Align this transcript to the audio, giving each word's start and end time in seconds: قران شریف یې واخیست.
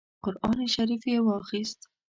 قران 0.23 0.59
شریف 0.75 1.03
یې 1.11 1.19
واخیست. 1.25 1.79